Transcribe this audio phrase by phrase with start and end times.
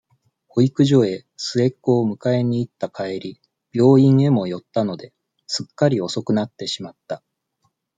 [0.47, 3.39] 保育所へ、末っ子を迎えにいった帰り、
[3.71, 5.13] 病院へも寄ったので、
[5.45, 7.21] すっかり遅くなってしまった。